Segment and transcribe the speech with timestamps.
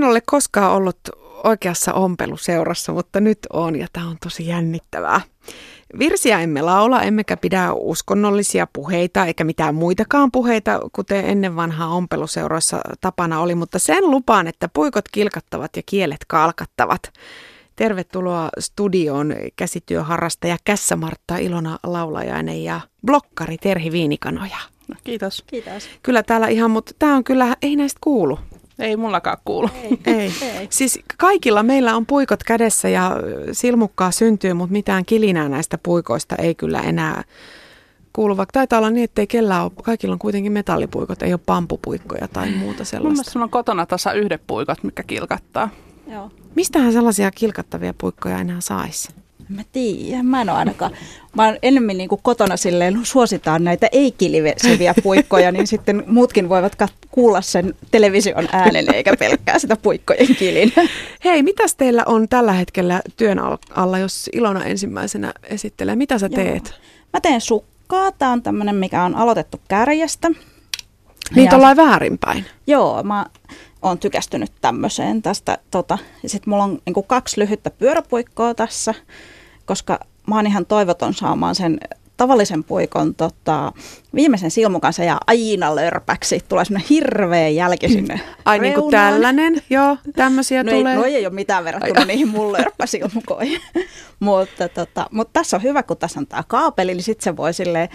[0.00, 0.98] en ole koskaan ollut
[1.44, 5.20] oikeassa ompeluseurassa, mutta nyt on ja tämä on tosi jännittävää.
[5.98, 12.80] Virsiä emme laula, emmekä pidä uskonnollisia puheita eikä mitään muitakaan puheita, kuten ennen vanhaa ompeluseuroissa
[13.00, 17.02] tapana oli, mutta sen lupaan, että puikot kilkattavat ja kielet kalkattavat.
[17.76, 24.58] Tervetuloa studioon käsityöharrastaja Kässä-Martta Ilona Laulajainen ja blokkari Terhi Viinikanoja.
[24.88, 25.44] No, kiitos.
[25.46, 25.88] Kiitos.
[26.02, 28.38] Kyllä täällä ihan, mutta tämä on kyllä, ei näistä kuulu.
[28.80, 29.68] Ei mullakaan kuulu.
[29.82, 29.98] Ei.
[30.06, 30.32] ei.
[30.42, 30.66] ei.
[30.70, 33.16] Siis kaikilla meillä on puikot kädessä ja
[33.52, 37.24] silmukkaa syntyy, mutta mitään kilinää näistä puikoista ei kyllä enää
[38.12, 38.36] kuulu.
[38.36, 42.28] Vaikka taitaa olla niin, että ei kellään ole, kaikilla on kuitenkin metallipuikot, ei ole pampupuikkoja
[42.28, 43.08] tai muuta sellaista.
[43.08, 45.68] Mun mielestä on kotona tasa yhdet puikot, mikä kilkattaa.
[46.06, 46.30] Joo.
[46.54, 49.08] Mistähän sellaisia kilkattavia puikkoja enää saisi?
[49.50, 50.92] Mä tiedän, mä en ole ainakaan.
[51.36, 56.76] Mä oon enemmän niin kuin kotona silleen suositaan näitä ei-kiliseviä puikkoja, niin sitten muutkin voivat
[56.82, 60.72] kat- kuulla sen television äänen eikä pelkkää sitä puikkojen kilin.
[61.24, 63.38] Hei, mitäs teillä on tällä hetkellä työn
[63.70, 65.96] alla, jos Ilona ensimmäisenä esittelee?
[65.96, 66.68] Mitä sä teet?
[66.68, 66.78] Joo.
[67.12, 68.12] Mä teen sukkaa.
[68.12, 70.30] Tämä on tämmöinen, mikä on aloitettu kärjestä.
[71.34, 72.44] Niin ollaan väärinpäin.
[72.66, 73.26] Joo, mä
[73.82, 75.58] oon tykästynyt tämmöiseen tästä.
[75.70, 75.98] Tota.
[76.22, 78.94] Ja sitten mulla on niin kaksi lyhyttä pyöräpuikkoa tässä
[79.70, 81.80] koska mä oon ihan toivoton saamaan sen
[82.16, 83.72] tavallisen puikon tota,
[84.14, 86.40] viimeisen silmun kanssa ja aina lörpäksi.
[86.48, 90.92] Tulee semmoinen hirveä jälki sinne Ai niin kuin tällainen, joo, tämmöisiä no tulee.
[90.92, 92.06] Ei, no ei ole mitään verrattuna Ai.
[92.06, 93.60] niihin mun lörppäsilmukoihin.
[94.20, 97.54] mutta, tota, mutta tässä on hyvä, kun tässä on tämä kaapeli, niin sitten se voi
[97.54, 97.88] silleen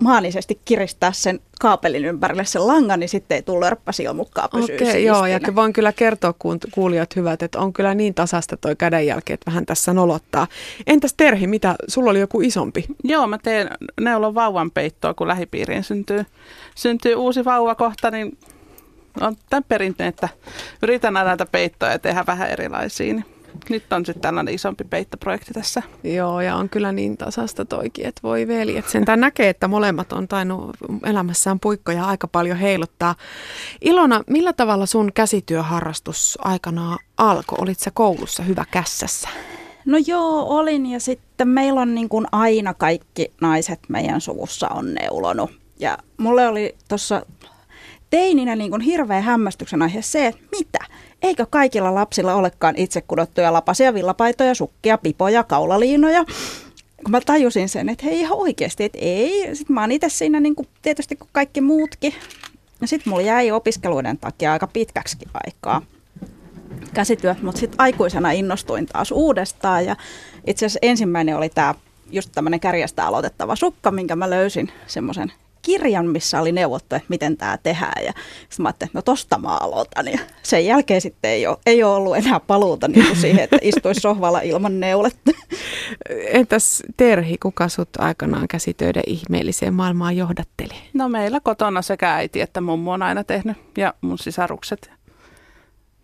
[0.00, 5.00] maanisesti kiristää sen kaapelin ympärille sen langan, niin sitten ei tule lörppäsilmukkaa pysyä Okei, okay,
[5.00, 6.34] joo, ja voin kyllä kertoa
[6.74, 10.46] kuulijat hyvät, että on kyllä niin tasasta toi kädenjälki, että vähän tässä nolottaa.
[10.86, 12.84] Entäs Terhi, mitä, sulla oli joku isompi?
[13.04, 16.26] Joo, mä teen neulon vauvan peittoa, kun lähipiiriin syntyy,
[16.74, 18.38] syntyy uusi vauva kohta, niin
[19.20, 20.28] on tämän perinteen, että
[20.82, 23.14] yritän näitä peittoja ja tehdä vähän erilaisia.
[23.14, 23.37] Niin
[23.68, 25.82] nyt on sitten tällainen isompi peittoprojekti tässä.
[26.04, 28.76] Joo, ja on kyllä niin tasasta toikin, että voi veli.
[28.76, 33.14] Että sentään näkee, että molemmat on tainnut elämässään puikkoja aika paljon heiluttaa.
[33.80, 37.58] Ilona, millä tavalla sun käsityöharrastus aikanaan alkoi?
[37.60, 39.28] Olit sä koulussa hyvä kässässä?
[39.84, 44.94] No joo, olin ja sitten meillä on niin kuin aina kaikki naiset meidän suvussa on
[44.94, 45.50] neulonut.
[45.80, 47.26] Ja mulle oli tuossa
[48.10, 50.78] teininä niin kuin hirveä hämmästyksen aihe se, että mitä?
[51.22, 56.24] Eikö kaikilla lapsilla olekaan itse kudottuja lapasia, villapaitoja, sukkia, pipoja, kaulaliinoja?
[57.04, 59.56] Kun mä tajusin sen, että hei ihan oikeasti, että ei.
[59.56, 62.14] Sitten mä oon itse siinä niin kuin, tietysti kuin kaikki muutkin.
[62.80, 65.82] Ja sitten mulla jäi opiskeluiden takia aika pitkäksi aikaa
[66.94, 69.84] käsityöt, mutta sitten aikuisena innostuin taas uudestaan.
[69.84, 69.96] Ja
[70.46, 71.74] itse asiassa ensimmäinen oli tämä
[72.10, 75.32] just tämmöinen kärjestä aloitettava sukka, minkä mä löysin semmoisen
[75.68, 78.04] kirjan, missä oli neuvottu, että miten tämä tehdään.
[78.04, 80.08] Ja sitten mä ajattelin, että no tosta mä aloitan.
[80.08, 83.58] Ja sen jälkeen sitten ei ole, ei ole ollut enää paluuta niin kuin siihen, että
[83.62, 85.30] istuisi sohvalla ilman neuletta.
[86.26, 90.74] Entäs Terhi, kuka sut aikanaan käsitöiden ihmeelliseen maailmaan johdatteli?
[90.94, 94.90] No meillä kotona sekä äiti että mummo on aina tehnyt ja mun sisarukset.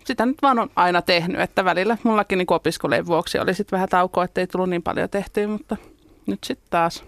[0.05, 3.89] Sitä nyt vaan on aina tehnyt, että välillä mullakin niin opiskelujen vuoksi oli sitten vähän
[3.89, 5.77] taukoa, että ei tullut niin paljon tehtyä, mutta
[6.27, 7.05] nyt sitten taas.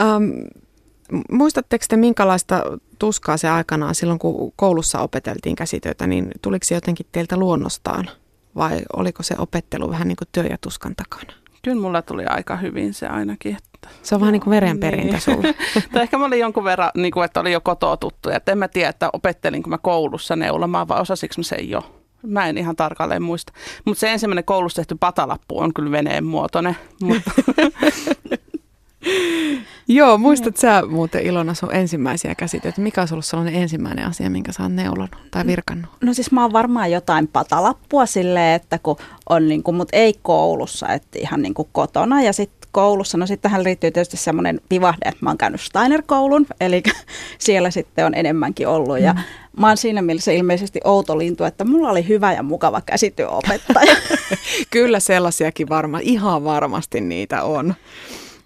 [0.00, 0.32] Um,
[1.30, 2.62] Muistatteko te, minkälaista
[2.98, 8.10] tuskaa se aikanaan silloin, kun koulussa opeteltiin käsitöitä, niin tuliko se jotenkin teiltä luonnostaan
[8.56, 11.32] vai oliko se opettelu vähän niin kuin työ ja tuskan takana?
[11.62, 13.56] Kyllä mulla tuli aika hyvin se ainakin.
[13.56, 13.88] Että...
[14.02, 15.20] Se on vähän niin kuin verenperintä niin.
[15.20, 15.54] sulla.
[15.92, 18.30] tai ehkä mä olin jonkun verran, niin kuin, että oli jo kotoa tuttu.
[18.30, 21.96] Että en mä tiedä, että opettelinko mä koulussa neulomaan vai osasiko mä sen jo.
[22.26, 23.52] Mä en ihan tarkalleen muista.
[23.84, 26.76] Mutta se ensimmäinen koulussa tehty patalappu on kyllä veneen muotoinen.
[27.02, 27.30] Mutta
[29.92, 32.80] Joo, muistat sä muuten Ilona sun ensimmäisiä käsitöitä?
[32.80, 35.90] Mikä olisi ollut sellainen ensimmäinen asia, minkä sä oot neulonut tai virkannut?
[36.00, 38.96] No siis mä oon varmaan jotain patalappua silleen, että kun
[39.28, 43.26] on niin kuin, mutta ei koulussa, että ihan niin kuin kotona ja sitten koulussa, no
[43.26, 46.82] sitten tähän liittyy tietysti semmoinen vivahde, että mä oon käynyt Steiner-koulun, eli
[47.38, 49.20] siellä sitten on enemmänkin ollut ja mm.
[49.60, 53.96] mä oon siinä mielessä ilmeisesti outo lintu, että mulla oli hyvä ja mukava käsityöopettaja.
[54.70, 57.74] Kyllä sellaisiakin varmaan, ihan varmasti niitä on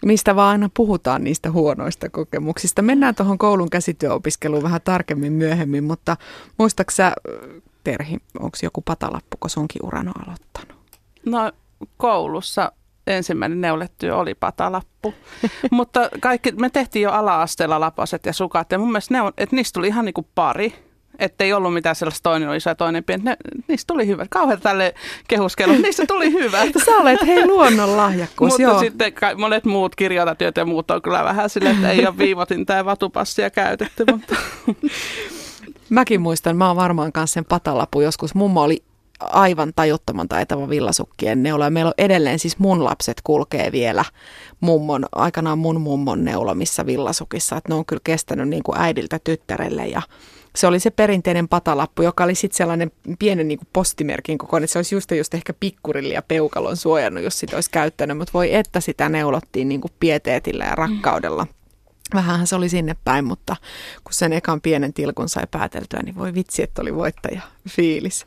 [0.05, 2.83] mistä vaan aina puhutaan niistä huonoista kokemuksista.
[2.83, 6.17] Mennään tuohon koulun käsityöopiskeluun vähän tarkemmin myöhemmin, mutta
[6.59, 7.13] muistaaksä,
[7.85, 10.77] Terhi, onko joku patalappu, kun sunkin uran on aloittanut?
[11.27, 11.53] No
[11.97, 12.73] koulussa
[13.07, 15.15] ensimmäinen neuletyö oli patalappu,
[15.71, 19.57] mutta kaikki, me tehtiin jo ala-asteella lapaset ja sukat ja mun mielestä ne on, että
[19.57, 20.75] niistä tuli ihan niin kuin pari
[21.19, 23.25] että ei ollut mitään sellaista toinen oli iso ja toinen pieni.
[23.25, 23.37] Ne,
[23.69, 24.29] niistä tuli hyvät.
[24.31, 24.95] Kauhean tälle
[25.29, 25.73] kehuskelu.
[25.73, 26.69] Niistä tuli hyvät.
[26.85, 28.81] Sä olet hei luonnon lahjakkuus, Mutta joo.
[28.81, 32.73] sitten ka- monet muut kirjoitatyöt ja muut on kyllä vähän sille, että ei ole viivotinta
[32.73, 34.05] ja vatupassia käytetty.
[34.13, 34.37] Mutta.
[35.91, 38.35] Mäkin muistan, mä oon varmaan kanssa sen patalapu joskus.
[38.35, 38.85] Mummo oli
[39.21, 41.71] aivan tajuttoman taitava villasukkien neula.
[41.71, 44.05] Meillä on edelleen siis mun lapset kulkee vielä
[44.61, 47.57] mummon, aikanaan mun mummon neulomissa villasukissa.
[47.57, 50.03] Että ne on kyllä kestänyt niin kuin äidiltä tyttärelle ja
[50.57, 54.69] se oli se perinteinen patalappu, joka oli sitten sellainen pienen niin kuin postimerkin kokoinen.
[54.69, 58.55] Se olisi just, just ehkä pikkurilli ja peukalon suojannut, jos sitä olisi käyttänyt, mutta voi
[58.55, 61.47] että sitä neulottiin niin kuin pieteetillä ja rakkaudella.
[62.15, 63.57] Vähänhän se oli sinne päin, mutta
[64.05, 68.27] kun sen ekan pienen tilkun sai pääteltyä, niin voi vitsi, että oli voittaja fiilis.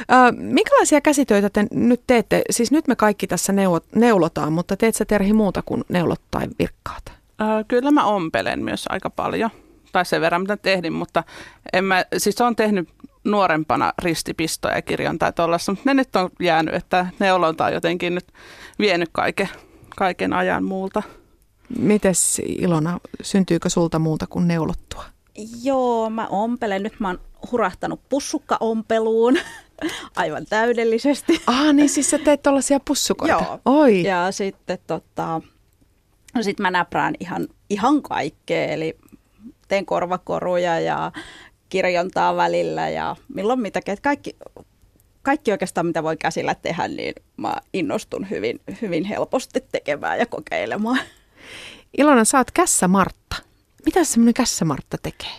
[0.00, 2.42] Ö, minkälaisia käsitöitä te nyt teette?
[2.50, 6.46] Siis nyt me kaikki tässä neuvot, neulotaan, mutta teet sä Terhi muuta kuin neulot tai
[6.58, 7.02] virkkaat?
[7.08, 9.50] Ö, kyllä mä ompelen myös aika paljon
[9.94, 11.24] tai sen verran mitä tehdin, mutta
[11.72, 12.88] en mä, siis on tehnyt
[13.24, 18.14] nuorempana ristipistoja ja kirjon tai tuollaista, mutta ne nyt on jäänyt, että neulonta on jotenkin
[18.14, 18.26] nyt
[18.78, 19.48] vienyt kaiken,
[19.96, 21.02] kaiken ajan muulta.
[21.78, 25.04] Mites Ilona, syntyykö sulta muuta kuin neulottua?
[25.62, 26.82] Joo, mä ompelen.
[26.82, 27.20] Nyt mä oon
[27.52, 29.38] hurahtanut pussukkaompeluun
[30.16, 31.42] aivan täydellisesti.
[31.46, 33.34] Ah, niin siis sä teet tuollaisia pussukoita?
[33.34, 33.60] Joo.
[33.64, 34.02] Oi.
[34.02, 35.40] Ja sitten tota,
[36.34, 38.96] no sit mä näprään ihan, ihan kaikkea, eli
[39.74, 41.12] teen korvakoruja ja
[41.68, 43.96] kirjontaa välillä ja milloin mitäkin.
[44.02, 44.36] Kaikki,
[45.22, 50.98] kaikki oikeastaan, mitä voi käsillä tehdä, niin mä innostun hyvin, hyvin helposti tekemään ja kokeilemaan.
[51.98, 53.36] Ilona, sä oot Kässä Martta.
[53.86, 55.32] Mitä semmoinen Kässä Martta tekee?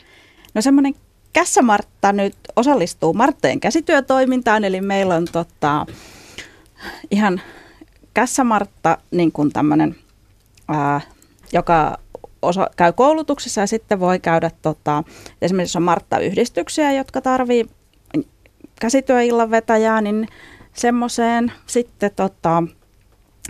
[0.54, 0.96] No semmoinen
[1.34, 5.86] Kässä Martta nyt osallistuu Martteen käsityötoimintaan, eli meillä on tota,
[7.12, 7.42] ihan
[8.14, 9.96] Kässä Martta niin kuin tämmöinen,
[10.68, 11.02] ää,
[11.54, 12.05] joka
[12.42, 15.04] osa, käy koulutuksessa ja sitten voi käydä, tota,
[15.42, 17.66] esimerkiksi on Martta-yhdistyksiä, jotka tarvii
[18.82, 20.28] käsityöillan vetäjää, niin
[20.74, 21.52] semmoiseen.
[21.66, 22.64] Sitten tota,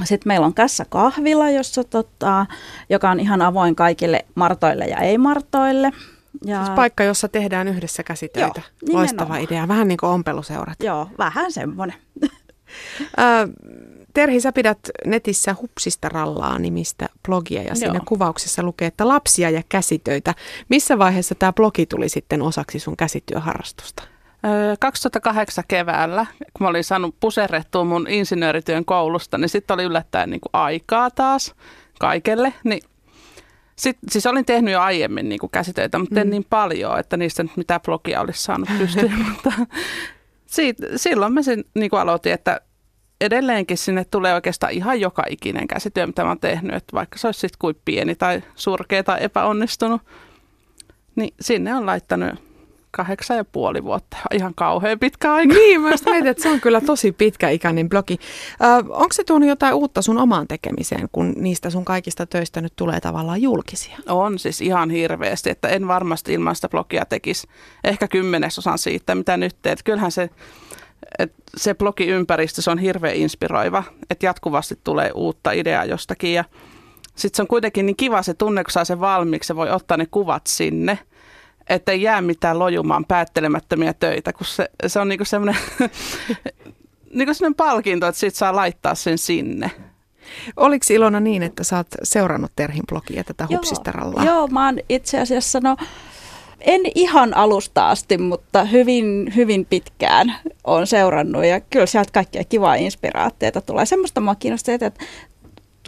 [0.04, 2.46] sitten meillä on Kässä kahvila, jossa, tota,
[2.90, 5.92] joka on ihan avoin kaikille martoille ja ei-martoille.
[6.46, 6.66] Ja...
[6.66, 8.62] Siis paikka, jossa tehdään yhdessä käsitöitä.
[8.82, 9.68] Joo, Loistava idea.
[9.68, 10.78] Vähän niin kuin ompeluseurat.
[10.84, 11.98] Joo, vähän semmoinen.
[14.16, 18.04] Terhi, sä pidät netissä Hupsista rallaa nimistä blogia ja siinä Joo.
[18.08, 20.36] kuvauksessa lukee, että lapsia ja käsitöitä.
[20.70, 24.04] Missä vaiheessa tämä blogi tuli sitten osaksi sun käsityöharrastusta?
[24.80, 30.42] 2008 keväällä, kun mä olin saanut puserrettua mun insinöörityön koulusta, niin sitten oli yllättäen niin
[30.42, 31.56] kuin aikaa taas
[32.00, 32.54] kaikelle.
[32.64, 32.82] Niin
[33.76, 36.32] sit, siis olin tehnyt jo aiemmin niin kuin käsitöitä, mutta en mm.
[36.32, 39.12] niin paljon, että niistä nyt mitä blogia olisi saanut pystyä.
[39.30, 39.52] mutta
[40.46, 42.62] siitä, silloin mä sen niin kuin aloitin, että
[43.22, 47.28] edelleenkin sinne tulee oikeastaan ihan joka ikinen käsityö, mitä mä oon tehnyt, että vaikka se
[47.28, 50.02] olisi sitten kuin pieni tai surkea tai epäonnistunut,
[51.16, 52.46] niin sinne on laittanut
[52.96, 54.18] kahdeksan ja puoli vuotta.
[54.34, 55.54] Ihan kauhean pitkä aika.
[55.54, 58.20] Niin, mä mietin, että se on kyllä tosi pitkäikäinen blogi.
[58.62, 62.74] Ö, onko se tuonut jotain uutta sun omaan tekemiseen, kun niistä sun kaikista töistä nyt
[62.76, 63.98] tulee tavallaan julkisia?
[64.10, 67.48] On siis ihan hirveästi, että en varmasti ilman sitä blogia tekisi
[67.84, 69.84] ehkä kymmenesosan siitä, mitä nyt teet.
[69.84, 70.30] Kyllähän se
[71.20, 76.44] et se blogiympäristö se on hirveän inspiroiva, että jatkuvasti tulee uutta ideaa jostakin ja
[77.16, 79.98] sitten se on kuitenkin niin kiva se tunne, kun saa sen valmiiksi, se voi ottaa
[79.98, 81.00] ne kuvat sinne,
[81.70, 85.62] että ei jää mitään lojumaan päättelemättömiä töitä, kun se, se on niinku semmoinen
[87.14, 89.72] niinku palkinto, että siitä saa laittaa sen sinne.
[90.56, 94.26] Oliko Ilona niin, että sä oot seurannut Terhin blogia tätä hupsista rallaa?
[94.26, 95.78] Joo, mä oon itse asiassa, no
[96.66, 102.76] en ihan alusta asti, mutta hyvin, hyvin pitkään olen seurannut ja kyllä sieltä kaikkia kivaa
[102.76, 103.86] inspiraatteita tulee.
[103.86, 104.92] Semmoista mua kiinnostaa, että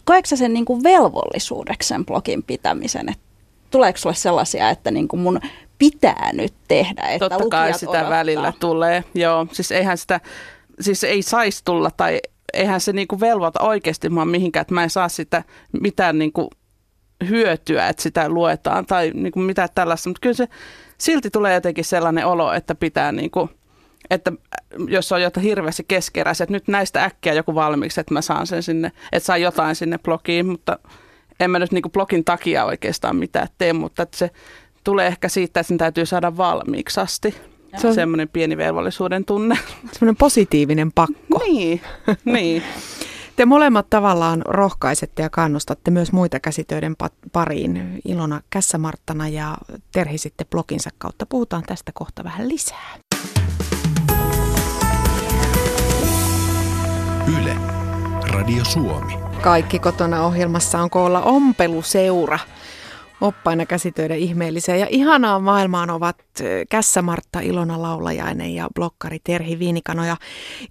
[0.05, 3.23] koetko sen niin kuin velvollisuudeksi sen blogin pitämisen, että
[3.71, 5.39] tuleeko sulle sellaisia, että niin kuin mun
[5.77, 8.09] pitää nyt tehdä, että Totta kai sitä odottaa.
[8.09, 9.47] välillä tulee, joo.
[9.51, 10.19] Siis eihän sitä,
[10.79, 12.19] siis ei saisi tulla tai
[12.53, 15.43] eihän se niinku velvoita oikeasti mua mihinkään, että mä en saa sitä
[15.81, 16.49] mitään niinku
[17.29, 20.47] hyötyä, että sitä luetaan tai niin kuin mitä tällaista, mutta kyllä se
[20.97, 23.49] silti tulee jotenkin sellainen olo, että pitää niin kuin,
[24.09, 24.31] että
[24.87, 28.63] jos on jotain hirveästi keskeräisiä, että nyt näistä äkkiä joku valmiiksi, että mä saan sen
[28.63, 30.79] sinne, että saan jotain sinne blogiin, mutta
[31.39, 34.31] en mä nyt niin kuin blogin takia oikeastaan mitään tee, mutta että se
[34.83, 37.35] tulee ehkä siitä, että sen täytyy saada valmiiksi asti.
[37.77, 39.57] Se on semmoinen pieni velvollisuuden tunne.
[39.91, 41.39] Semmoinen positiivinen pakko.
[41.45, 41.81] Niin,
[42.25, 42.63] niin.
[43.37, 46.95] Te molemmat tavallaan rohkaisette ja kannustatte myös muita käsitöiden
[47.31, 48.01] pariin.
[48.05, 49.57] Ilona Kässämarttana ja
[49.91, 51.25] Terhi sitten bloginsa kautta.
[51.25, 52.97] Puhutaan tästä kohta vähän lisää.
[57.39, 57.55] Yle,
[58.27, 59.13] Radio Suomi.
[59.41, 62.39] Kaikki kotona ohjelmassa on koolla ompeluseura–
[63.21, 64.79] oppaina käsitöiden ihmeelliseen.
[64.79, 66.17] Ja ihanaa maailmaan ovat
[66.69, 70.05] Kässä Martta, Ilona Laulajainen ja blokkari Terhi Viinikano.
[70.05, 70.17] Ja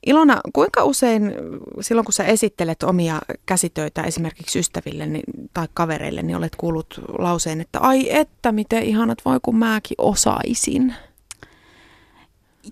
[0.07, 1.35] Ilona, kuinka usein
[1.81, 5.25] silloin kun sä esittelet omia käsitöitä esimerkiksi ystäville niin,
[5.55, 10.95] tai kavereille, niin olet kuullut lauseen, että ai että miten ihanat voi kun mäkin osaisin?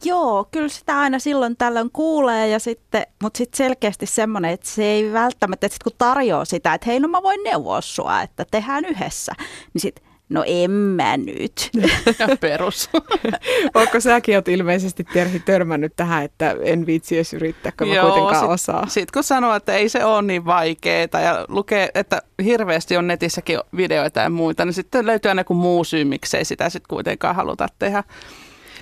[0.04, 4.84] Joo, kyllä sitä aina silloin tällöin kuulee, ja sitten, mutta sitten selkeästi semmoinen, että se
[4.84, 8.44] ei välttämättä, että sit kun tarjoaa sitä, että hei no mä voin neuvoa sua, että
[8.50, 9.32] tehdään yhdessä,
[9.74, 11.70] niin sitten No en mä nyt.
[12.40, 12.90] Perus.
[13.74, 18.06] Onko säkin oot ilmeisesti Terhi törmännyt tähän, että en viitsi edes yrittää, kun mä Joo,
[18.10, 18.86] kuitenkaan sit, osaa?
[18.86, 23.58] Sitten kun sanoo, että ei se ole niin vaikeaa ja lukee, että hirveästi on netissäkin
[23.76, 27.68] videoita ja muita, niin sitten löytyy aina joku muu syy, miksei sitä sitten kuitenkaan haluta
[27.78, 28.04] tehdä.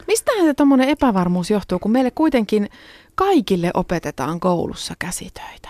[0.07, 2.69] Mistähän se tuommoinen epävarmuus johtuu, kun meille kuitenkin
[3.15, 5.69] kaikille opetetaan koulussa käsitöitä?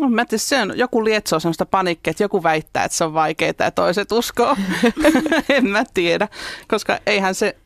[0.00, 3.14] No, mä tiedän, se on, joku lietsoo sellaista panikkia, että joku väittää, että se on
[3.14, 4.56] vaikeaa ja toiset uskoo.
[5.48, 6.28] en mä tiedä,
[6.68, 7.56] koska eihän se,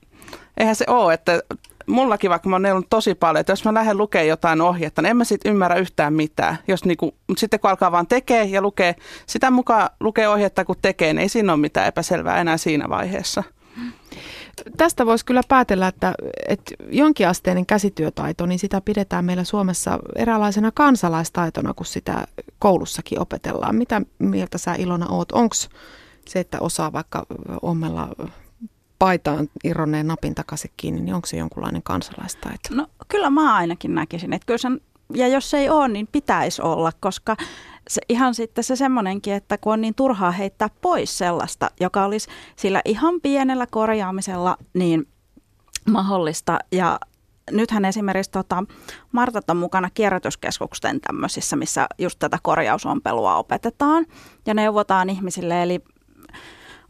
[0.57, 1.43] eihän se ole, että
[1.87, 5.17] mullakin vaikka mä oon tosi paljon, että jos mä lähden lukemaan jotain ohjetta, niin en
[5.17, 6.59] mä sit ymmärrä yhtään mitään.
[6.69, 8.95] Jos niinku, mutta sitten kun alkaa vaan tekee ja lukee,
[9.27, 13.43] sitä mukaan lukee ohjetta kun tekee, niin ei siinä ole mitään epäselvää enää siinä vaiheessa
[14.77, 16.15] tästä voisi kyllä päätellä, että,
[16.49, 22.27] että jonkinasteinen käsityötaito, niin sitä pidetään meillä Suomessa eräänlaisena kansalaistaitona, kun sitä
[22.59, 23.77] koulussakin opetellaan.
[23.77, 25.33] Mitä mieltä sä Ilona oot?
[25.33, 25.55] Onko
[26.29, 27.27] se, että osaa vaikka
[27.63, 28.09] ommella
[28.99, 32.69] paitaan irronneen napin takaisin kiinni, niin onko se jonkunlainen kansalaistaito?
[32.71, 34.81] No kyllä mä ainakin näkisin, että kyllä sen,
[35.15, 37.37] ja jos ei ole, niin pitäisi olla, koska
[37.89, 42.29] se, ihan sitten se semmoinenkin, että kun on niin turhaa heittää pois sellaista, joka olisi
[42.57, 45.09] sillä ihan pienellä korjaamisella niin
[45.91, 46.59] mahdollista.
[46.73, 46.99] Ja
[47.51, 48.65] nythän esimerkiksi tota,
[49.13, 54.07] Martat on mukana kierrätyskeskuksen tämmöisissä, missä just tätä korjausompelua opetetaan
[54.47, 55.63] ja neuvotaan ihmisille.
[55.63, 55.81] Eli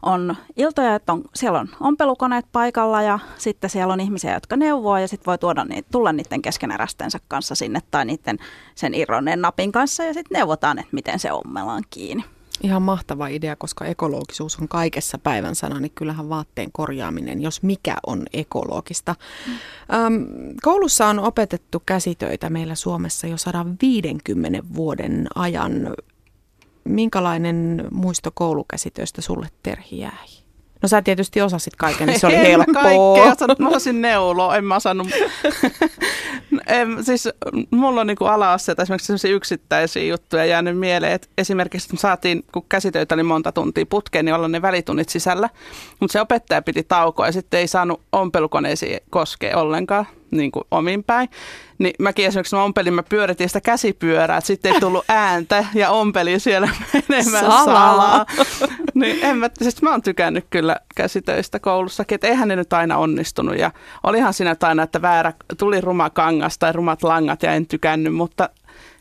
[0.03, 4.97] on iltoja, että on, siellä on ompelukoneet paikalla ja sitten siellä on ihmisiä, jotka neuvoo
[4.97, 8.37] ja sitten voi tuoda niitä, tulla niiden keskenerästensä kanssa sinne tai niiden
[8.75, 12.23] sen irronneen napin kanssa ja sitten neuvotaan, että miten se ommellaan kiinni.
[12.63, 17.95] Ihan mahtava idea, koska ekologisuus on kaikessa päivän sana, niin kyllähän vaatteen korjaaminen, jos mikä
[18.07, 19.15] on ekologista.
[19.47, 19.53] Mm.
[19.95, 20.25] Öm,
[20.63, 25.93] koulussa on opetettu käsitöitä meillä Suomessa jo 150 vuoden ajan
[26.87, 30.27] minkälainen muisto koulukäsitöistä sulle Terhi jäi?
[30.81, 32.83] No sä tietysti osasit kaiken, niin se oli helppoa.
[32.83, 33.59] kaikkea osannut.
[33.59, 35.07] Mä osasin neuloa, en mä osannut.
[36.67, 37.29] en, siis
[37.71, 42.65] mulla on niin ala-asteita esimerkiksi sellaisia yksittäisiä juttuja jäänyt mieleen, että esimerkiksi me saatiin, kun
[42.69, 45.49] käsitöitä oli monta tuntia putkeen, niin olla ne välitunnit sisällä,
[45.99, 51.03] mutta se opettaja piti taukoa ja sitten ei saanut ompelukoneisiin koskea ollenkaan niin kuin omin
[51.03, 51.29] päin.
[51.77, 55.89] Niin mäkin esimerkiksi mä ompelin, mä pyöritin sitä käsipyörää, että sitten ei tullut ääntä ja
[55.89, 56.69] ompeli siellä
[57.09, 57.65] menemään salaa.
[57.65, 58.25] salaa.
[58.93, 62.97] niin en mä, siis mä oon tykännyt kyllä käsitöistä koulussakin, että eihän ne nyt aina
[62.97, 63.57] onnistunut.
[63.57, 63.71] Ja
[64.03, 68.49] olihan siinä aina, että väärä, tuli ruma kangas tai rumat langat ja en tykännyt, mutta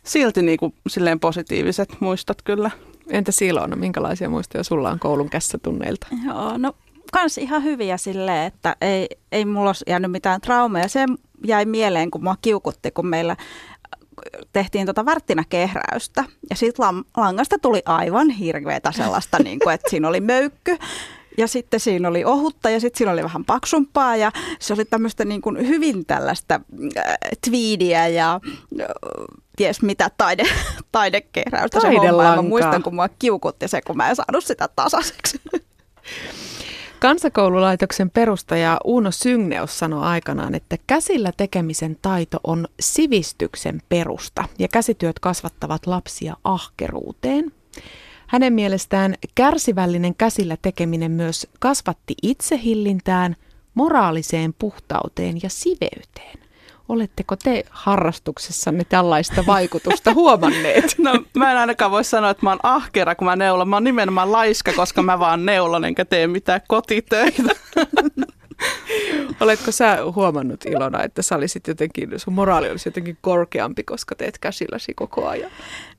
[0.02, 2.70] silti niin kuin, silleen positiiviset muistot kyllä.
[3.10, 6.06] Entä Silona, minkälaisia muistoja sulla on koulun kässätunneilta?
[6.26, 6.74] Joo, no
[7.12, 10.88] kans ihan hyviä silleen, että ei, ei mulla olisi jäänyt mitään traumeja.
[10.88, 11.04] Se
[11.46, 13.36] jäi mieleen, kun mua kiukutti, kun meillä
[14.52, 15.04] tehtiin tota
[15.48, 16.82] kehräystä ja siitä
[17.16, 20.78] langasta tuli aivan hirveätä sellaista, niin kuin, että siinä oli möykky
[21.38, 25.24] ja sitten siinä oli ohutta ja sitten siinä oli vähän paksumpaa ja se oli tämmöistä
[25.24, 27.04] niin kuin hyvin tällaista äh,
[27.44, 28.40] twiidiä ja
[28.80, 28.86] äh,
[29.56, 30.44] ties mitä taide,
[30.92, 32.36] taidekehräystä se homma.
[32.36, 35.40] Mä muistan, kun mua kiukutti se, kun mä en saanut sitä tasaiseksi.
[37.00, 45.18] Kansakoululaitoksen perustaja Uno Syngneus sanoi aikanaan, että käsillä tekemisen taito on sivistyksen perusta ja käsityöt
[45.18, 47.52] kasvattavat lapsia ahkeruuteen.
[48.26, 53.36] Hänen mielestään kärsivällinen käsillä tekeminen myös kasvatti itsehillintään,
[53.74, 56.45] moraaliseen puhtauteen ja siveyteen.
[56.88, 60.84] Oletteko te harrastuksessanne tällaista vaikutusta huomanneet?
[60.98, 63.68] No mä en ainakaan voi sanoa, että mä oon ahkera, kun mä neulon.
[63.68, 67.42] Mä oon nimenomaan laiska, koska mä vaan neulon enkä tee mitään kotitöitä.
[69.40, 74.38] Oletko sä huomannut Ilona, että sä olisit jotenkin, sun moraali olisi jotenkin korkeampi, koska teet
[74.38, 75.50] käsilläsi koko ajan?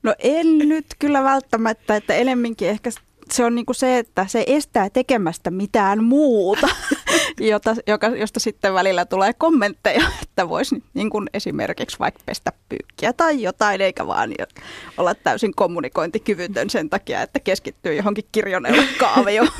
[0.02, 2.90] No en nyt kyllä välttämättä, että enemminkin ehkä
[3.34, 6.68] se on niinku se, että se estää tekemästä mitään muuta,
[7.40, 13.12] jota, joka, josta sitten välillä tulee kommentteja, että voisi niin kuin esimerkiksi vaikka pestä pyykkiä
[13.12, 14.34] tai jotain, eikä vaan
[14.96, 19.48] olla täysin kommunikointikyvytön sen takia, että keskittyy johonkin kirjoneuvokkaavioon.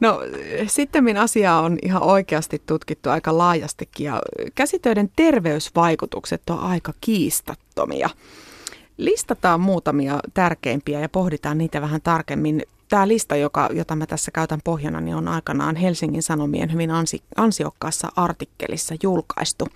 [0.00, 0.20] No
[0.66, 4.22] sitten asiaa on ihan oikeasti tutkittu aika laajastikin ja
[4.54, 8.10] käsitöiden terveysvaikutukset on aika kiistattomia.
[9.04, 12.62] Listataan muutamia tärkeimpiä ja pohditaan niitä vähän tarkemmin.
[12.88, 17.22] tämä lista, joka, jota mä tässä käytän pohjana, niin on aikanaan Helsingin Sanomien hyvin ansi,
[17.36, 19.68] ansiokkaassa artikkelissa julkaistu.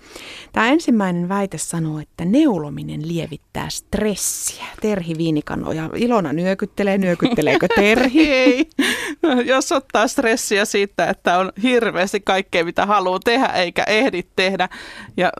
[0.53, 4.65] Tämä ensimmäinen väite sanoo, että neulominen lievittää stressiä.
[4.81, 8.29] Terhi Viinikano ja Ilona nyökyttelee, nyökytteleekö Terhi?
[8.37, 8.69] Ei.
[9.45, 14.69] Jos ottaa stressiä siitä, että on hirveästi kaikkea, mitä haluaa tehdä, eikä ehdi tehdä,
[15.17, 15.31] ja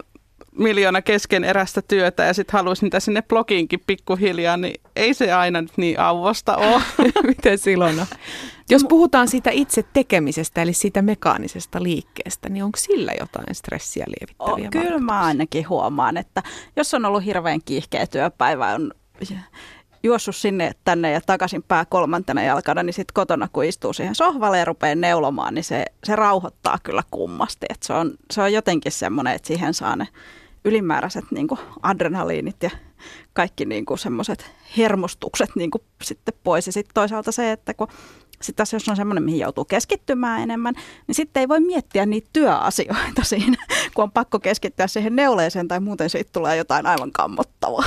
[0.58, 5.62] miljoona kesken erästä työtä ja sitten haluaisin niitä sinne blogiinkin pikkuhiljaa, niin ei se aina
[5.62, 6.82] nyt niin auvosta ole.
[7.28, 8.06] Miten Silona?
[8.70, 14.68] Jos puhutaan siitä itse tekemisestä, eli siitä mekaanisesta liikkeestä, niin onko sillä jotain stressiä lievittäviä
[14.68, 16.44] o, Kyllä mä ainakin huomaan, että
[16.76, 18.92] jos on ollut hirveän kiihkeä työpäivä, on
[20.04, 24.60] juossut sinne tänne ja takaisin pää kolmantena jalkana, niin sitten kotona kun istuu siihen sohvalle
[24.60, 27.66] ja rupeaa neulomaan, niin se, se rauhoittaa kyllä kummasti.
[27.70, 30.08] Et se, on, se on jotenkin semmoinen, että siihen saa ne
[30.68, 32.70] ylimääräiset niin kuin adrenaliinit ja
[33.34, 36.66] kaikki niin kuin semmoiset hermostukset niin kuin sitten pois.
[36.66, 37.88] Ja sitten toisaalta se, että kun
[38.42, 40.74] sitten taas jos on semmoinen, mihin joutuu keskittymään enemmän,
[41.08, 45.80] niin sitten ei voi miettiä niitä työasioita siinä, kun on pakko keskittyä siihen neuleeseen tai
[45.80, 47.84] muuten siitä tulee jotain aivan kammottavaa.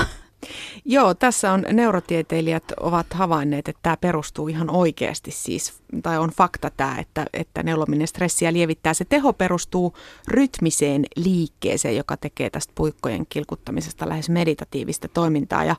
[0.84, 6.70] Joo, tässä on neurotieteilijät ovat havainneet, että tämä perustuu ihan oikeasti siis, tai on fakta
[6.76, 8.94] tämä, että, että neulominen stressiä lievittää.
[8.94, 9.96] Se teho perustuu
[10.28, 15.64] rytmiseen liikkeeseen, joka tekee tästä puikkojen kilkuttamisesta lähes meditatiivista toimintaa.
[15.64, 15.76] Ja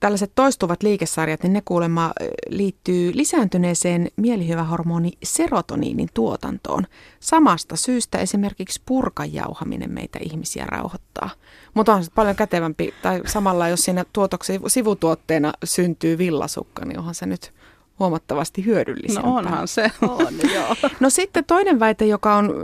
[0.00, 2.12] tällaiset toistuvat liikesarjat, niin ne kuulemma
[2.48, 6.86] liittyy lisääntyneeseen mielihyvähormoni serotoniinin tuotantoon.
[7.20, 11.30] Samasta syystä esimerkiksi purkajauhaminen meitä ihmisiä rauhoittaa.
[11.74, 17.14] Mutta on se paljon kätevämpi, tai samalla jos siinä tuotoksen sivutuotteena syntyy villasukka, niin onhan
[17.14, 17.52] se nyt
[18.00, 19.30] huomattavasti hyödyllisempää.
[19.30, 19.90] No onhan se.
[20.08, 20.76] On, joo.
[21.00, 22.54] No sitten toinen väite, joka on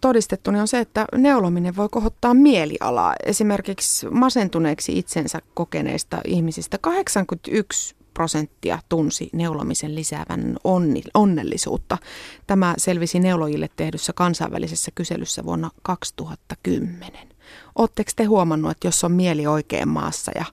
[0.00, 3.14] todistettu, niin on se, että neulominen voi kohottaa mielialaa.
[3.26, 11.98] Esimerkiksi masentuneeksi itsensä kokeneista ihmisistä 81 prosenttia tunsi neulomisen lisäävän onni, onnellisuutta.
[12.46, 17.32] Tämä selvisi neulojille tehdyssä kansainvälisessä kyselyssä vuonna 2010.
[17.74, 20.44] Oletteko te huomannut, että jos on mieli oikein maassa ja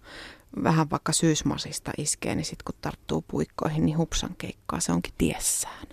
[0.63, 5.87] vähän vaikka syysmasista iskee, niin sitten kun tarttuu puikkoihin, niin hupsan keikkaa se onkin tiessään.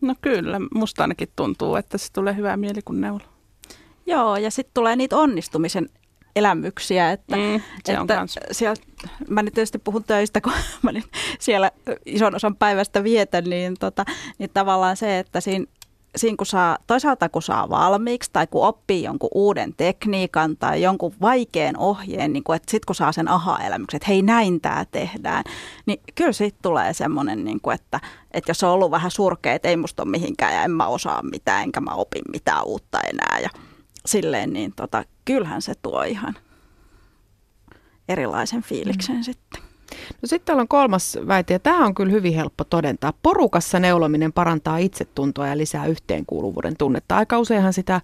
[0.00, 3.24] No kyllä, musta ainakin tuntuu, että se tulee hyvää mieli kun neula.
[4.06, 5.88] Joo, ja sitten tulee niitä onnistumisen
[6.36, 8.76] elämyksiä, että, mm, se että on siellä,
[9.28, 10.52] mä nyt tietysti puhun töistä, kun
[10.82, 11.06] mä nyt
[11.38, 11.70] siellä
[12.06, 14.04] ison osan päivästä vietän, niin, tota,
[14.38, 15.66] niin tavallaan se, että siinä
[16.16, 21.14] siinä kun saa, toisaalta kun saa valmiiksi tai kun oppii jonkun uuden tekniikan tai jonkun
[21.20, 25.44] vaikean ohjeen, niin kuin, että sitten kun saa sen aha-elämyksen, että hei näin tämä tehdään,
[25.86, 28.00] niin kyllä sitten tulee semmoinen, niin kuin, että,
[28.30, 31.22] että jos on ollut vähän surkea, että ei musta ole mihinkään ja en mä osaa
[31.22, 33.48] mitään enkä mä opin mitään uutta enää ja
[34.06, 36.34] silleen, niin tota, kyllähän se tuo ihan
[38.08, 39.22] erilaisen fiiliksen mm.
[39.22, 39.65] sitten.
[40.22, 43.12] No sitten täällä on kolmas väite, ja tämä on kyllä hyvin helppo todentaa.
[43.22, 47.16] Porukassa neulominen parantaa itsetuntoa ja lisää yhteenkuuluvuuden tunnetta.
[47.16, 48.00] Aika useinhan sitä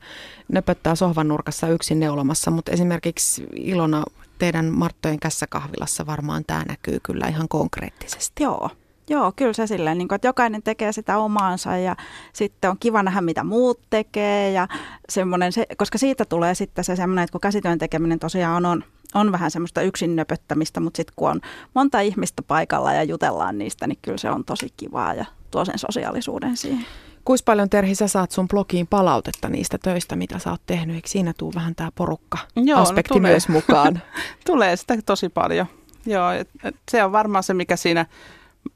[0.48, 4.04] nöpöttää sohvan nurkassa yksin neulomassa, mutta esimerkiksi Ilona
[4.38, 8.42] teidän Marttojen kässäkahvilassa varmaan tämä näkyy kyllä ihan konkreettisesti.
[8.42, 8.70] Joo,
[9.08, 11.96] Joo, kyllä se silleen, niin kuin, että jokainen tekee sitä omaansa ja
[12.32, 14.68] sitten on kiva nähdä, mitä muut tekee ja
[15.08, 18.84] semmoinen, se, koska siitä tulee sitten se semmoinen, että kun käsityön tekeminen tosiaan on, on
[19.32, 21.40] vähän semmoista yksin nöpöttämistä, mutta sitten kun on
[21.74, 25.78] monta ihmistä paikalla ja jutellaan niistä, niin kyllä se on tosi kivaa ja tuo sen
[25.78, 26.86] sosiaalisuuden siihen.
[27.24, 30.96] Kuinka paljon Terhi sä saat sun blogiin palautetta niistä töistä, mitä sä oot tehnyt?
[30.96, 34.02] Eikö siinä tuu vähän tämä porukka-aspekti no, myös mukaan?
[34.46, 35.66] tulee sitä tosi paljon.
[36.06, 38.06] Joo, et, et se on varmaan se, mikä siinä,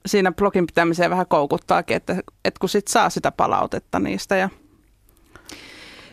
[0.06, 4.36] siinä blogin pitämiseen vähän koukuttaakin, että, et kun sit saa sitä palautetta niistä.
[4.36, 4.48] Ja...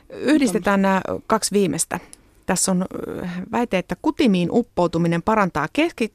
[0.09, 1.99] Yhdistetään nämä kaksi viimeistä
[2.45, 2.85] tässä on
[3.51, 5.67] väite, että kutimiin uppoutuminen parantaa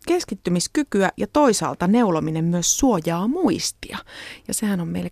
[0.06, 3.98] keskittymiskykyä ja toisaalta neulominen myös suojaa muistia.
[4.48, 5.10] Ja sehän on meille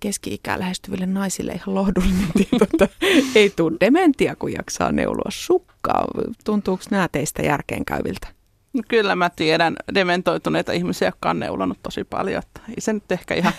[0.00, 2.88] keski-ikää lähestyville naisille ihan lohdullinen tieto, että
[3.34, 6.06] ei tule dementia, kun jaksaa neuloa sukkaa.
[6.44, 8.28] Tuntuuko nämä teistä järkeenkäyviltä?
[8.72, 12.42] No kyllä mä tiedän dementoituneita ihmisiä, jotka on neulonut tosi paljon.
[12.42, 13.52] Että ei se nyt ehkä ihan...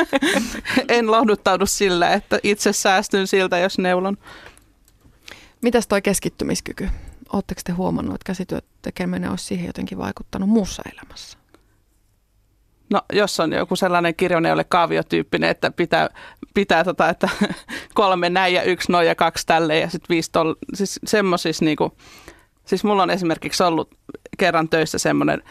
[0.88, 4.16] en lohduttaudu sillä, että itse säästyn siltä, jos neulon.
[5.62, 6.88] Mitäs toi keskittymiskyky?
[7.32, 11.38] Oletteko te huomannut, että käsityöt tekeminen olisi siihen jotenkin vaikuttanut muussa elämässä?
[12.90, 16.08] No jos on joku sellainen kirjoinen, jolle kaaviotyyppinen, että pitää,
[16.54, 17.28] pitää tota, että
[17.94, 21.96] kolme näin ja yksi noin ja kaksi tälle ja sitten viisi tol, siis semmoisissa niinku,
[22.64, 23.94] siis mulla on esimerkiksi ollut
[24.38, 25.42] kerran töissä semmoinen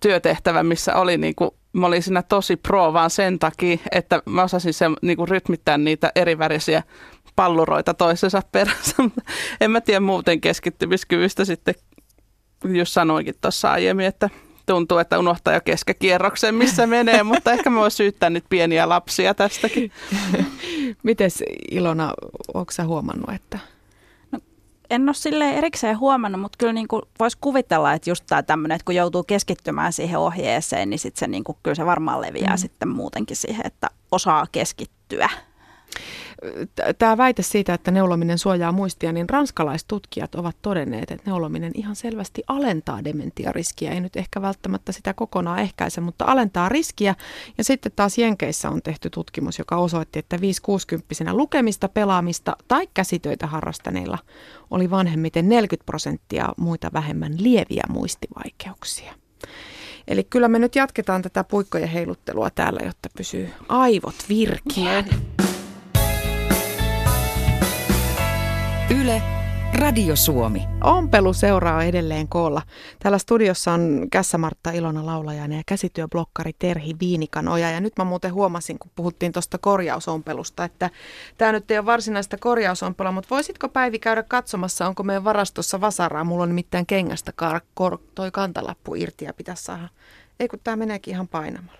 [0.00, 4.74] työtehtävä, missä oli niinku, mä olin siinä tosi pro vaan sen takia, että mä osasin
[4.74, 6.82] se, niinku, rytmittää niitä erivärisiä
[7.36, 8.94] palluroita toisensa perässä.
[9.60, 11.74] en mä tiedä muuten keskittymiskyvystä sitten,
[12.64, 14.30] jos sanoinkin tuossa aiemmin, että
[14.66, 19.34] tuntuu, että unohtaa jo keskekierroksen, missä menee, mutta ehkä mä voin syyttää nyt pieniä lapsia
[19.34, 19.92] tästäkin.
[21.02, 22.14] Mites Ilona,
[22.54, 23.58] onko sä huomannut, että
[24.90, 26.86] en ole sille erikseen huomannut, mutta kyllä niin
[27.20, 31.26] voisi kuvitella, että just tämä tämmöinen, että kun joutuu keskittymään siihen ohjeeseen, niin sit se
[31.26, 32.58] niin kuin, kyllä se varmaan leviää mm.
[32.58, 35.28] sitten muutenkin siihen, että osaa keskittyä
[36.98, 42.42] tämä väite siitä, että neulominen suojaa muistia, niin ranskalaistutkijat ovat todenneet, että neulominen ihan selvästi
[42.46, 43.92] alentaa dementiariskiä.
[43.92, 47.14] Ei nyt ehkä välttämättä sitä kokonaan ehkäise, mutta alentaa riskiä.
[47.58, 50.40] Ja sitten taas Jenkeissä on tehty tutkimus, joka osoitti, että 5-60
[51.32, 54.18] lukemista, pelaamista tai käsitöitä harrastaneilla
[54.70, 59.14] oli vanhemmiten 40 prosenttia muita vähemmän lieviä muistivaikeuksia.
[60.08, 65.08] Eli kyllä me nyt jatketaan tätä puikkojen heiluttelua täällä, jotta pysyy aivot virkeänä.
[68.90, 69.22] Yle,
[69.74, 70.62] Radio Suomi.
[70.84, 72.62] Ompelu seuraa edelleen koolla.
[72.98, 77.70] Täällä studiossa on Kässä-Martta Ilona Laulajainen ja käsityöblokkari Terhi Viinikanoja.
[77.70, 80.90] Ja nyt mä muuten huomasin, kun puhuttiin tuosta korjausompelusta, että
[81.38, 86.24] tämä nyt ei ole varsinaista korjausompelua, mutta voisitko Päivi käydä katsomassa, onko meidän varastossa vasaraa?
[86.24, 89.88] Mulla on nimittäin kengästä kar- kor- toi kantalappu irti ja pitäisi saada.
[90.40, 91.78] Ei kun tämä meneekin ihan painamalla.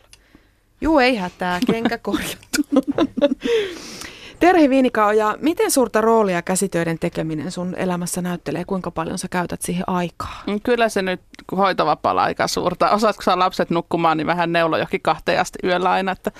[0.81, 2.61] Juu, ei hätää, kenkä korjattu.
[4.45, 8.65] Terhi Viinikauja, miten suurta roolia käsitöiden tekeminen sun elämässä näyttelee?
[8.65, 10.43] Kuinka paljon sä käytät siihen aikaa?
[10.47, 11.21] Mm, kyllä se nyt
[11.57, 12.91] hoitovapaalla aika suurta.
[12.91, 16.33] Osaatko saa lapset nukkumaan, niin vähän neulo johonkin kahteen asti yöllä aina, että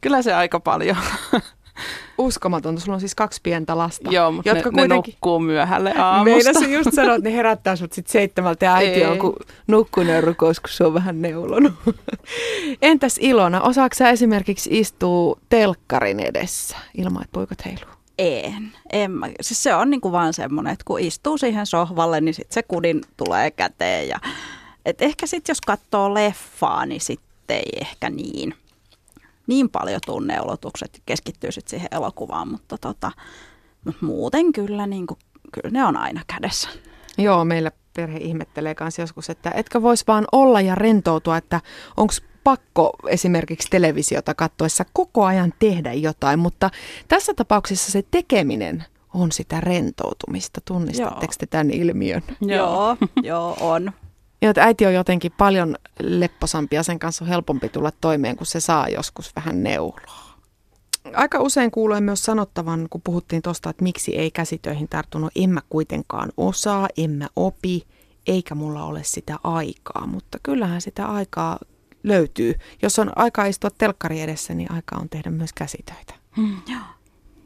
[0.00, 0.96] kyllä se aika paljon.
[2.18, 4.10] Uskomatonta, sulla on siis kaksi pientä lasta.
[4.10, 5.10] Joo, mutta jotka ne, kuitenkin...
[5.10, 6.34] ne nukkuu myöhälle aamusta.
[6.34, 9.06] Meinasin just sanoa, että ne herättää sut sit seitsemältä ja äiti Ei.
[9.06, 11.72] on kun nukkuneen rukous, kun se on vähän neulonut.
[12.82, 17.98] Entäs Ilona, osaako sä esimerkiksi istua telkkarin edessä ilman, että poikat heiluu?
[18.18, 18.72] En.
[18.92, 19.28] en mä.
[19.40, 23.00] Siis se on niinku vaan semmoinen, että kun istuu siihen sohvalle, niin sit se kudin
[23.16, 24.08] tulee käteen.
[24.08, 24.18] Ja,
[24.86, 28.54] et ehkä sitten jos katsoo leffaa, niin sitten ei ehkä niin
[29.48, 33.12] niin paljon tunneolotukset keskittyy sitten siihen elokuvaan, mutta, tota,
[33.84, 35.18] mutta muuten kyllä, niin kuin,
[35.52, 36.68] kyllä ne on aina kädessä.
[37.18, 41.60] Joo, meillä perhe ihmettelee myös joskus, että etkö voisi vaan olla ja rentoutua, että
[41.96, 42.12] onko
[42.44, 46.70] pakko esimerkiksi televisiota katsoessa koko ajan tehdä jotain, mutta
[47.08, 48.84] tässä tapauksessa se tekeminen
[49.14, 50.60] on sitä rentoutumista.
[50.64, 52.22] Tunnistatteko te tämän ilmiön?
[52.40, 53.92] Joo, joo on.
[54.42, 58.46] Ja että äiti on jotenkin paljon lepposampi ja sen kanssa on helpompi tulla toimeen, kun
[58.46, 60.28] se saa joskus vähän neuloa.
[61.14, 65.60] Aika usein kuulee myös sanottavan, kun puhuttiin tuosta, että miksi ei käsitöihin tarttunut, en mä
[65.70, 67.86] kuitenkaan osaa, en mä opi,
[68.26, 70.06] eikä mulla ole sitä aikaa.
[70.06, 71.58] Mutta kyllähän sitä aikaa
[72.02, 72.54] löytyy.
[72.82, 76.14] Jos on aikaa istua telkkari edessä, niin aika on tehdä myös käsitöitä.
[76.36, 76.56] Hmm.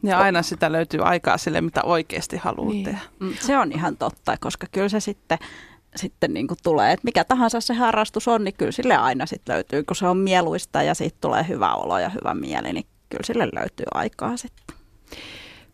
[0.02, 2.84] Ja aina sitä löytyy aikaa sille, mitä oikeasti haluaa niin.
[2.84, 3.00] tehdä.
[3.20, 5.38] Mm, se on ihan totta, koska kyllä se sitten
[5.96, 9.54] sitten niin kuin tulee, että mikä tahansa se harrastus on, niin kyllä sille aina sitten
[9.54, 13.26] löytyy, kun se on mieluista ja siitä tulee hyvä olo ja hyvä mieli, niin kyllä
[13.26, 14.76] sille löytyy aikaa sitten.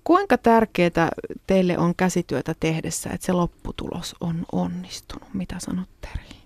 [0.04, 1.10] Kuinka tärkeää
[1.46, 5.34] teille on käsityötä tehdessä, että se lopputulos on onnistunut?
[5.34, 6.38] Mitä sanot Teri?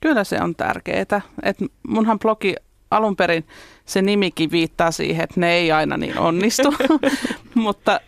[0.00, 1.20] Kyllä se on tärkeää.
[1.42, 1.56] Et
[1.88, 2.54] munhan blogi
[2.90, 3.46] alun perin
[3.86, 6.74] se nimikin viittaa siihen, että ne ei aina niin onnistu,
[7.54, 8.00] mutta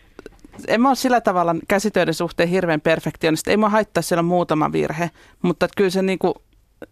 [0.69, 3.51] en mä ole sillä tavalla käsitöiden suhteen hirveän perfektionista.
[3.51, 5.11] Ei mä haittaa siellä muutama virhe,
[5.43, 6.35] mutta kyllä se, niin kuin,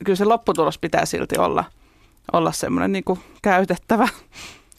[0.05, 1.64] kyllä se lopputulos pitää silti olla,
[2.33, 4.09] olla semmoinen niin kuin käytettävä.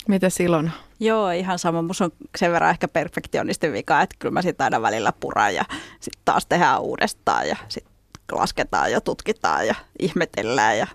[0.07, 0.71] Mitä silloin?
[0.99, 1.81] Joo, ihan sama.
[1.81, 5.65] Musta on sen verran ehkä perfektionistin vika, että kyllä mä sitä aina välillä puran ja
[5.99, 7.93] sitten taas tehdään uudestaan ja sitten
[8.31, 10.77] lasketaan ja tutkitaan ja ihmetellään.
[10.77, 10.87] Ja,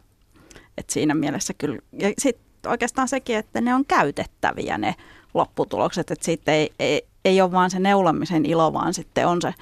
[0.78, 1.78] et siinä mielessä kyllä.
[1.92, 4.94] Ja sitten oikeastaan sekin, että ne on käytettäviä ne
[5.34, 9.54] lopputulokset, että siitä ei, ei, ei ole vaan se neulamisen ilo, vaan sitten on se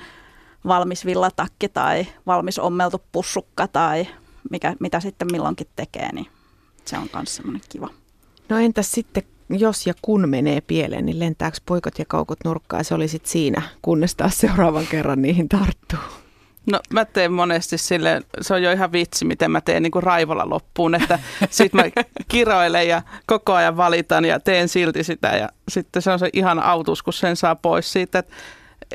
[0.67, 4.07] valmis villatakki tai valmis ommeltu pussukka tai
[4.51, 6.27] mikä, mitä sitten milloinkin tekee, niin
[6.85, 7.89] se on myös semmoinen kiva.
[8.49, 12.85] No entäs sitten, jos ja kun menee pieleen, niin lentääkö poikot ja kaukut nurkkaan?
[12.85, 16.28] Se oli sitten siinä, kunnes taas seuraavan kerran niihin tarttuu.
[16.71, 20.03] No mä teen monesti sille, se on jo ihan vitsi, miten mä teen niin kuin
[20.03, 21.19] raivolla loppuun, että
[21.51, 21.83] sit mä
[22.29, 26.63] kiroilen ja koko ajan valitan ja teen silti sitä ja sitten se on se ihan
[26.63, 28.35] autus, kun sen saa pois siitä, että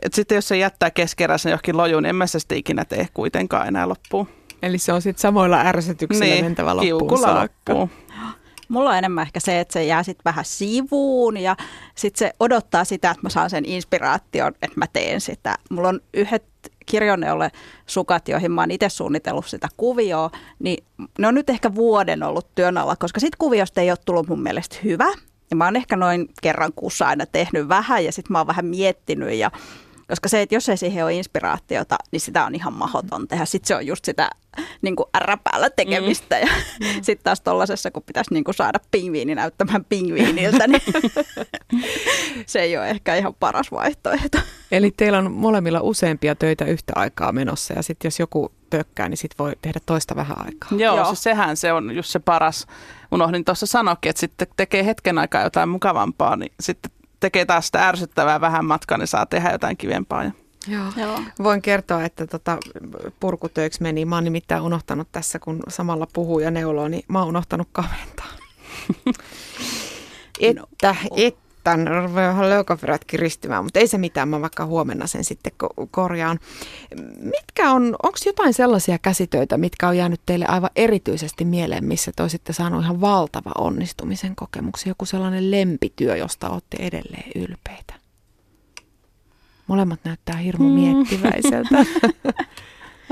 [0.01, 3.07] et sitten jos se jättää keskeräisen johonkin lojuun, niin en mä sitä sitten ikinä tee
[3.13, 4.27] kuitenkaan enää loppuun.
[4.63, 7.73] Eli se on sitten samoilla ärsytyksillä niin, mentävä loppuun saakka.
[7.73, 7.89] Loppuun.
[8.69, 11.55] Mulla on enemmän ehkä se, että se jää sitten vähän sivuun ja
[11.95, 15.57] sitten se odottaa sitä, että mä saan sen inspiraation, että mä teen sitä.
[15.69, 16.52] Mulla on yhdet
[16.85, 17.51] kirjoneulle
[17.85, 20.83] sukat, joihin mä oon itse suunnitellut sitä kuvioa, niin
[21.19, 24.43] ne on nyt ehkä vuoden ollut työn alla, koska sit kuviosta ei ole tullut mun
[24.43, 25.07] mielestä hyvä.
[25.49, 28.65] Ja mä oon ehkä noin kerran kuussa aina tehnyt vähän ja sitten mä oon vähän
[28.65, 29.51] miettinyt ja
[30.07, 33.45] Koska se, että jos ei siihen ole inspiraatiota, niin sitä on ihan mahdoton tehdä.
[33.45, 34.29] Sitten se on just sitä
[34.81, 36.39] niin kuin ärräpäällä tekemistä.
[36.39, 36.47] Ja
[36.79, 36.85] mm.
[37.01, 40.81] sitten taas tuollaisessa, kun pitäisi niin kuin saada pingviini näyttämään pingviiniltä, niin
[42.45, 44.37] se ei ole ehkä ihan paras vaihtoehto.
[44.71, 49.17] Eli teillä on molemmilla useampia töitä yhtä aikaa menossa ja sitten jos joku tökkää, niin
[49.17, 50.69] sitten voi tehdä toista vähän aikaa.
[50.77, 51.05] Joo, Joo.
[51.05, 52.67] Siis sehän se on just se paras.
[53.11, 56.91] Unohdin tuossa sanoakin, että sitten tekee hetken aikaa jotain mukavampaa, niin sitten
[57.23, 60.23] tekee taas sitä ärsyttävää vähän matkaa, niin saa tehdä jotain kivempaa.
[60.67, 60.85] Joo.
[60.97, 61.19] Joo.
[61.43, 62.57] Voin kertoa, että tota,
[63.19, 64.05] purkutöiksi meni.
[64.05, 68.27] Mä oon nimittäin unohtanut tässä, kun samalla puhuu ja neuloo, niin mä oon unohtanut kaventaa.
[70.39, 70.67] että, no.
[70.79, 70.95] että
[71.63, 75.51] tämän vähän leukaferat kiristymään, mutta ei se mitään, mä vaikka huomenna sen sitten
[75.91, 76.39] korjaan.
[77.19, 82.23] Mitkä on, onko jotain sellaisia käsitöitä, mitkä on jäänyt teille aivan erityisesti mieleen, missä te
[82.23, 87.93] olisitte saanut ihan valtava onnistumisen kokemuksen, joku sellainen lempityö, josta olette edelleen ylpeitä?
[89.67, 90.75] Molemmat näyttää hirmu mm.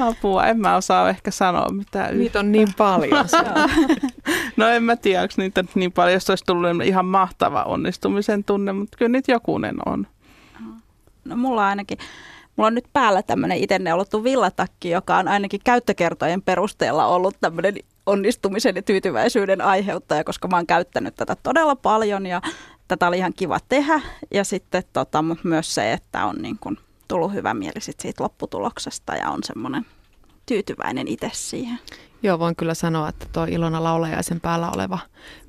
[0.01, 2.17] Apua, en mä osaa ehkä sanoa mitään.
[2.17, 3.25] Niitä on niin paljon.
[4.57, 8.73] no en mä tiedä, onko niitä niin paljon, jos olisi tullut ihan mahtava onnistumisen tunne,
[8.73, 10.07] mutta kyllä niitä jokunen on.
[11.25, 11.97] No mulla ainakin,
[12.55, 17.75] mulla on nyt päällä tämmöinen itse neulottu villatakki, joka on ainakin käyttökertojen perusteella ollut tämmöinen
[18.05, 22.41] onnistumisen ja tyytyväisyyden aiheuttaja, koska mä oon käyttänyt tätä todella paljon ja
[22.87, 24.01] tätä oli ihan kiva tehdä.
[24.33, 26.77] Ja sitten tota, mutta myös se, että on niin kuin
[27.11, 29.85] tullut hyvä mieli sit siitä lopputuloksesta ja on semmoinen
[30.45, 31.79] tyytyväinen itse siihen.
[32.23, 34.99] Joo, voin kyllä sanoa, että tuo Ilona Laulajaisen päällä oleva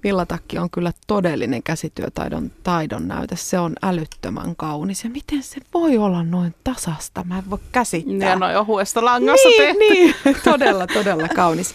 [0.04, 3.36] villatakki on kyllä todellinen käsityötaidon taidon näyte.
[3.36, 5.04] Se on älyttömän kaunis.
[5.04, 7.24] Ja miten se voi olla noin tasasta?
[7.24, 8.28] Mä en voi käsittää.
[8.28, 9.78] Ja noin ohuesta langasta niin, tehty.
[9.78, 11.74] Niin, todella, todella kaunis.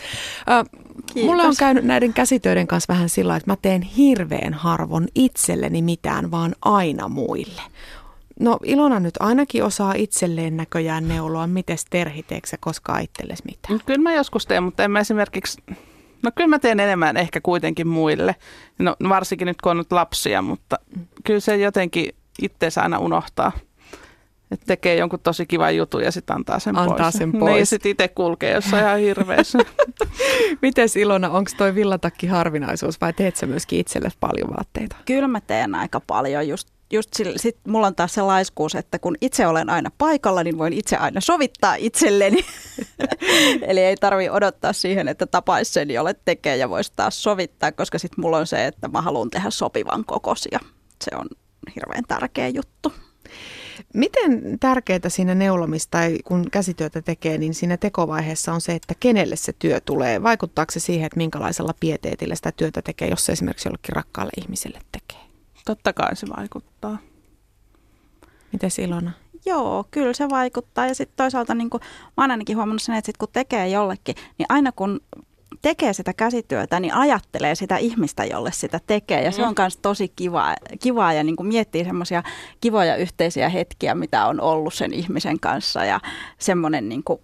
[1.14, 1.30] Kiitos.
[1.30, 6.32] Mulla on käynyt näiden käsitöiden kanssa vähän sillä että mä teen hirveän harvon itselleni mitään,
[6.32, 7.62] vaan aina muille.
[8.40, 11.48] No Ilona nyt ainakin osaa itselleen näköjään neuloa.
[11.48, 13.80] Mites Terhi, teekö koskaan itsellesi mitään?
[13.86, 15.62] Kyllä mä joskus teen, mutta en mä esimerkiksi...
[16.24, 18.36] No kyllä mä teen enemmän ehkä kuitenkin muille.
[18.80, 20.80] No varsinkin nyt kun on nyt lapsia, mutta
[21.24, 23.52] kyllä se jotenkin itseensä aina unohtaa.
[24.52, 27.14] Että tekee jonkun tosi kivan jutun ja sitten antaa sen antaa pois.
[27.14, 27.54] sen pois.
[27.54, 29.60] Niin, sitten itse kulkee jossain ihan hirveässä.
[30.62, 34.96] Mites Ilona, onko toi villatakki harvinaisuus vai teet sä myöskin itsellesi paljon vaatteita?
[35.06, 39.00] Kyllä mä teen aika paljon just just sille, sit mulla on taas se laiskuus, että
[39.00, 42.46] kun itse olen aina paikalla, niin voin itse aina sovittaa itselleni.
[43.68, 48.00] Eli ei tarvi odottaa siihen, että tapaisi sen, jolle tekee ja voisi taas sovittaa, koska
[48.00, 50.60] sitten mulla on se, että mä haluan tehdä sopivan kokosia.
[51.04, 51.28] Se on
[51.76, 52.94] hirveän tärkeä juttu.
[53.94, 59.36] Miten tärkeää siinä neulomista tai kun käsityötä tekee, niin siinä tekovaiheessa on se, että kenelle
[59.36, 60.24] se työ tulee?
[60.24, 64.80] Vaikuttaako se siihen, että minkälaisella pieteetillä sitä työtä tekee, jos se esimerkiksi jollekin rakkaalle ihmiselle
[64.92, 65.27] tekee?
[65.68, 66.98] Totta kai se vaikuttaa.
[68.52, 69.12] Miten Ilona?
[69.46, 70.88] Joo, kyllä se vaikuttaa.
[70.88, 71.82] Ja sitten toisaalta niin kuin,
[72.18, 75.00] mä oon ainakin huomannut sen, että sit kun tekee jollekin, niin aina kun
[75.62, 79.24] tekee sitä käsityötä, niin ajattelee sitä ihmistä, jolle sitä tekee.
[79.24, 82.24] Ja se on myös tosi kivaa, kivaa ja niin kuin miettii semmoisia
[82.62, 85.86] kivoja yhteisiä hetkiä, mitä on ollut sen ihmisen kanssa.
[85.86, 86.00] Ja
[86.40, 87.20] semmoinen niin kuin,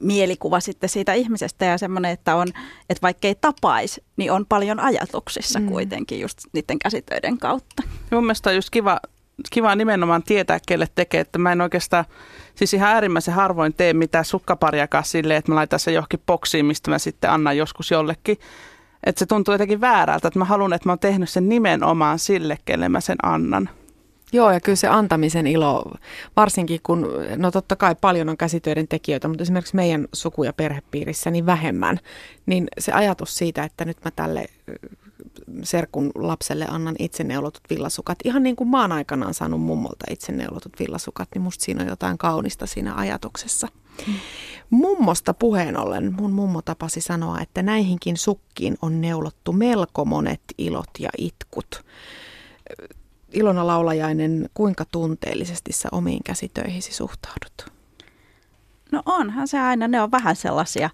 [0.00, 2.48] mielikuva sitten siitä ihmisestä ja semmoinen, että, on,
[2.90, 5.66] että vaikka ei tapaisi, niin on paljon ajatuksissa mm.
[5.66, 7.82] kuitenkin just niiden käsitöiden kautta.
[8.10, 9.00] Mun mielestä on just kiva,
[9.50, 12.04] kiva nimenomaan tietää, kelle tekee, että mä en oikeastaan,
[12.54, 16.90] siis ihan äärimmäisen harvoin tee mitään sukkapariakaan silleen, että mä laitan se johonkin boksiin, mistä
[16.90, 18.38] mä sitten annan joskus jollekin.
[19.06, 22.58] Että se tuntuu jotenkin väärältä, että mä haluan, että mä oon tehnyt sen nimenomaan sille,
[22.64, 23.70] kelle mä sen annan.
[24.34, 25.92] Joo, ja kyllä se antamisen ilo,
[26.36, 31.30] varsinkin kun, no totta kai paljon on käsitöiden tekijöitä, mutta esimerkiksi meidän suku- ja perhepiirissä
[31.30, 32.00] niin vähemmän,
[32.46, 34.46] niin se ajatus siitä, että nyt mä tälle
[35.62, 40.72] serkun lapselle annan itse neulotut villasukat, ihan niin kuin maan aikanaan saanut mummolta itse neulotut
[40.78, 43.68] villasukat, niin musta siinä on jotain kaunista siinä ajatuksessa.
[44.06, 44.14] Hmm.
[44.70, 50.90] Mummosta puheen ollen, mun mummo tapasi sanoa, että näihinkin sukkiin on neulottu melko monet ilot
[50.98, 51.84] ja itkut
[53.34, 57.72] Ilona Laulajainen, kuinka tunteellisesti sä omiin käsitöihisi suhtaudut?
[58.92, 60.90] No onhan se aina, ne on vähän sellaisia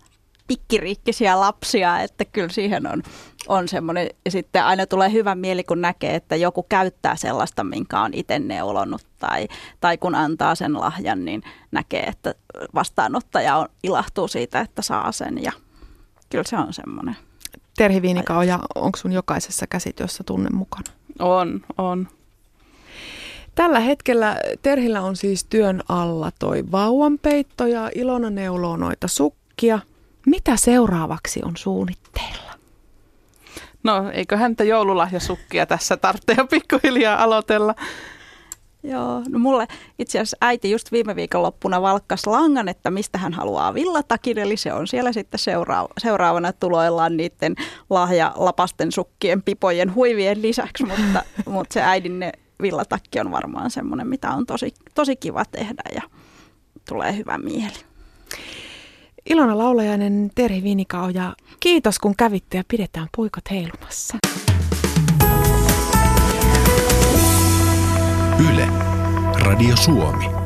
[0.46, 3.03] pikkiriikkisiä lapsia, että kyllä siihen on,
[3.48, 8.00] on semmoinen, ja sitten aina tulee hyvä mieli, kun näkee, että joku käyttää sellaista, minkä
[8.00, 9.48] on itse neulonut, tai,
[9.81, 12.35] tai kun antaa sen lahjan, niin näkee, että
[12.74, 15.53] vastaanottaja on, ilahtuu siitä, että saa sen, ja
[16.31, 17.16] kyllä se on semmoinen.
[17.76, 20.92] Terhi Viinikauja, onko sun jokaisessa käsityössä tunne mukana?
[21.18, 22.09] On, on.
[23.61, 29.79] Tällä hetkellä Terhillä on siis työn alla toi vauvanpeitto ja Ilona neuloo noita sukkia.
[30.27, 32.53] Mitä seuraavaksi on suunnitteilla?
[33.83, 37.75] No eikö häntä joululahjasukkia tässä tarvitse jo pikkuhiljaa aloitella?
[38.83, 39.68] Joo, no mulle
[39.99, 44.73] itse asiassa äiti just viime viikonloppuna valkkas langan, että mistä hän haluaa villatakin, eli se
[44.73, 47.55] on siellä sitten seuraava, seuraavana tuloillaan niiden
[47.90, 51.23] lahjalapasten sukkien, pipojen, huivien lisäksi, mutta,
[51.55, 56.03] mutta se äidin ne villatakki on varmaan semmoinen, mitä on tosi, tosi kiva tehdä ja
[56.88, 57.85] tulee hyvä mieli.
[59.31, 64.18] Ilona Laulajainen, Terhi Vinikao ja kiitos kun kävitte ja pidetään puikot heilumassa.
[68.51, 68.68] Yle,
[69.44, 70.39] Radio Suomi.